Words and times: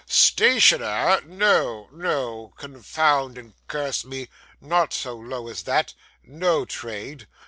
'Stationer! 0.07 1.21
No, 1.27 1.87
no; 1.91 2.55
confound 2.57 3.37
and 3.37 3.53
curse 3.67 4.03
me! 4.03 4.29
Not 4.59 4.93
so 4.93 5.15
low 5.15 5.47
as 5.47 5.61
that. 5.65 5.93
No 6.23 6.65
trade. 6.65 7.27